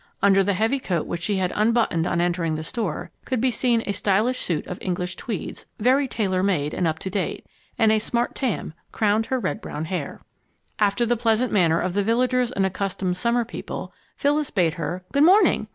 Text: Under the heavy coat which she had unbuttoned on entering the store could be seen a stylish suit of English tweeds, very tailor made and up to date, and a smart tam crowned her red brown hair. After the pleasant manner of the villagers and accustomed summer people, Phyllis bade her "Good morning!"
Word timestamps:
Under 0.23 0.43
the 0.43 0.55
heavy 0.55 0.79
coat 0.79 1.05
which 1.05 1.21
she 1.21 1.35
had 1.35 1.53
unbuttoned 1.55 2.07
on 2.07 2.19
entering 2.19 2.55
the 2.55 2.63
store 2.63 3.11
could 3.23 3.39
be 3.39 3.51
seen 3.51 3.83
a 3.85 3.91
stylish 3.91 4.39
suit 4.39 4.65
of 4.65 4.79
English 4.81 5.15
tweeds, 5.15 5.67
very 5.77 6.07
tailor 6.07 6.41
made 6.41 6.73
and 6.73 6.87
up 6.87 6.97
to 6.97 7.11
date, 7.11 7.45
and 7.77 7.91
a 7.91 7.99
smart 7.99 8.33
tam 8.33 8.73
crowned 8.91 9.27
her 9.27 9.37
red 9.39 9.61
brown 9.61 9.85
hair. 9.85 10.19
After 10.79 11.05
the 11.05 11.15
pleasant 11.15 11.51
manner 11.51 11.79
of 11.79 11.93
the 11.93 12.01
villagers 12.01 12.51
and 12.51 12.65
accustomed 12.65 13.15
summer 13.15 13.45
people, 13.45 13.93
Phyllis 14.15 14.49
bade 14.49 14.73
her 14.73 15.03
"Good 15.11 15.23
morning!" 15.23 15.67